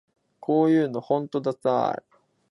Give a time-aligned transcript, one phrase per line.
[0.39, 2.03] こういうのほんとダサい